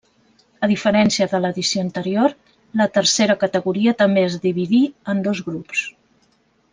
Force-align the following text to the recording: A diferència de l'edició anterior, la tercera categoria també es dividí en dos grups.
A 0.67 0.69
diferència 0.71 1.27
de 1.33 1.41
l'edició 1.41 1.83
anterior, 1.87 2.33
la 2.83 2.87
tercera 2.97 3.35
categoria 3.45 3.93
també 4.03 4.27
es 4.31 4.39
dividí 4.47 4.81
en 5.15 5.23
dos 5.29 5.43
grups. 5.51 5.85